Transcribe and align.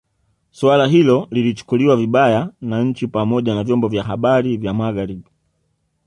Suala 0.51 0.87
hilo 0.87 1.27
lilichukuliwa 1.31 1.97
vibaya 1.97 2.49
na 2.61 2.83
nchi 2.83 3.07
pamoja 3.07 3.55
na 3.55 3.63
vyombo 3.63 3.87
vya 3.87 4.03
habari 4.03 4.57
vya 4.57 4.73
Magharibi 4.73 5.29